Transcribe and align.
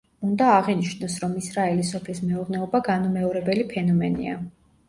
უნდა 0.27 0.45
აღინიშნოს, 0.53 1.17
რომ 1.25 1.35
ისრაელის 1.41 1.91
სოფლის 1.97 2.23
მეურნეობა 2.31 2.81
განუმეორებელი 2.91 3.67
ფენომენია. 3.75 4.43